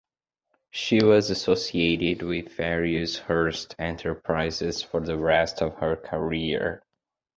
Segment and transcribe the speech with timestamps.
[0.71, 6.81] She was associated with various Hearst enterprises for the rest of her career.